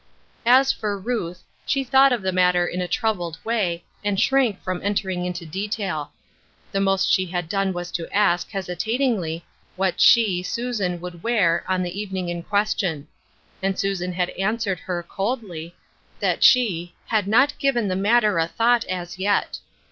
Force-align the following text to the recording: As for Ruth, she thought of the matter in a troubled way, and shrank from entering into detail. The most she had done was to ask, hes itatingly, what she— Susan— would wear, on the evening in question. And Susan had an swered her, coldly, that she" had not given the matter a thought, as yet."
As 0.47 0.71
for 0.71 0.97
Ruth, 0.97 1.43
she 1.63 1.83
thought 1.83 2.11
of 2.11 2.23
the 2.23 2.31
matter 2.31 2.65
in 2.65 2.81
a 2.81 2.87
troubled 2.87 3.37
way, 3.45 3.83
and 4.03 4.19
shrank 4.19 4.59
from 4.63 4.81
entering 4.83 5.27
into 5.27 5.45
detail. 5.45 6.11
The 6.71 6.79
most 6.81 7.13
she 7.13 7.27
had 7.27 7.47
done 7.47 7.71
was 7.71 7.91
to 7.91 8.09
ask, 8.11 8.49
hes 8.49 8.65
itatingly, 8.67 9.43
what 9.75 10.01
she— 10.01 10.41
Susan— 10.41 10.99
would 11.01 11.21
wear, 11.21 11.63
on 11.67 11.83
the 11.83 12.01
evening 12.01 12.29
in 12.29 12.41
question. 12.41 13.09
And 13.61 13.77
Susan 13.77 14.13
had 14.13 14.29
an 14.29 14.57
swered 14.57 14.79
her, 14.79 15.03
coldly, 15.03 15.75
that 16.19 16.43
she" 16.43 16.93
had 17.13 17.27
not 17.27 17.53
given 17.59 17.87
the 17.87 17.95
matter 17.95 18.39
a 18.39 18.47
thought, 18.47 18.83
as 18.85 19.19
yet." 19.19 19.59